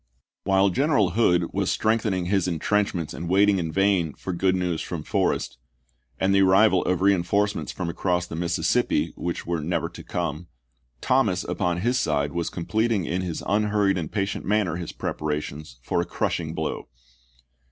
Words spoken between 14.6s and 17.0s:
his preparations for a crushing blow.